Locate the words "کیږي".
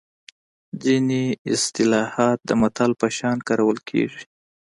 3.89-4.23